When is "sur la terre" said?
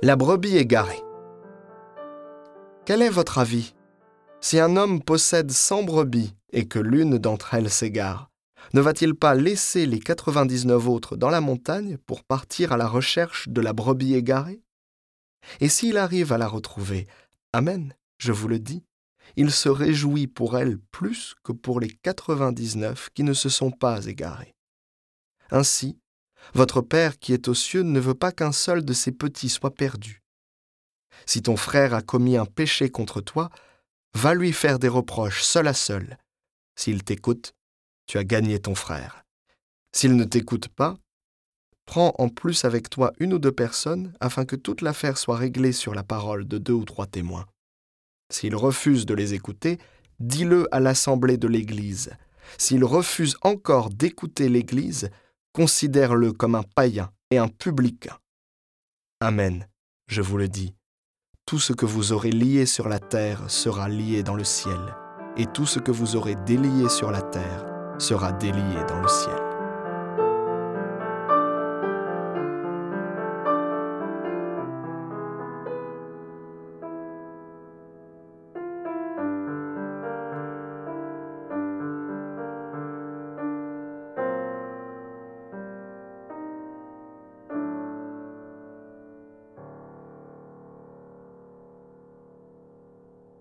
62.66-63.50, 66.88-67.64